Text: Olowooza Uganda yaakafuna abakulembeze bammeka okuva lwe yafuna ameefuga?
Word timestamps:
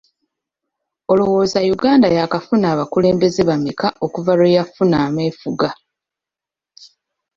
Olowooza 1.11 1.59
Uganda 1.75 2.07
yaakafuna 2.15 2.65
abakulembeze 2.73 3.41
bammeka 3.49 3.87
okuva 4.05 4.31
lwe 4.37 4.53
yafuna 4.57 4.95
ameefuga? 5.07 5.69